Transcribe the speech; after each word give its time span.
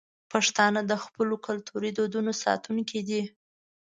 پښتانه 0.31 0.81
د 0.91 0.93
خپلو 1.03 1.35
کلتوري 1.47 1.91
دودونو 1.97 2.31
ساتونکي 2.43 2.99
دي. 3.09 3.21